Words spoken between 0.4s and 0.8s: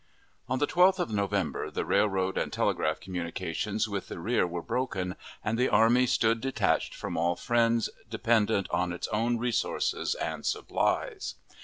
On the